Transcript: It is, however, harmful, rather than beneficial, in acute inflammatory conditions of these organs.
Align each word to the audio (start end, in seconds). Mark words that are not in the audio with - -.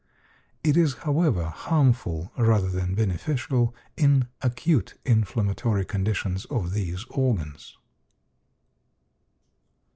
It 0.63 0.77
is, 0.77 0.95
however, 1.05 1.43
harmful, 1.45 2.31
rather 2.35 2.69
than 2.71 2.95
beneficial, 2.95 3.75
in 3.95 4.27
acute 4.41 4.95
inflammatory 5.05 5.85
conditions 5.85 6.45
of 6.45 6.73
these 6.73 7.05
organs. 7.11 7.77